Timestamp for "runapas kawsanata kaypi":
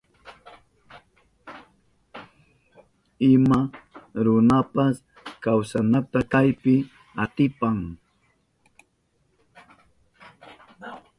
4.25-6.75